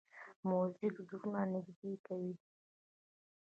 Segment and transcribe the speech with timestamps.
[0.49, 2.33] موزیک زړونه نږدې کوي.